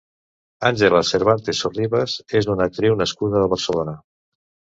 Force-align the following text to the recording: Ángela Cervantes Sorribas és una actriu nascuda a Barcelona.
Ángela 0.69 1.01
Cervantes 1.09 1.59
Sorribas 1.65 2.15
és 2.41 2.49
una 2.55 2.67
actriu 2.71 2.97
nascuda 3.03 3.45
a 3.45 3.53
Barcelona. 3.53 3.97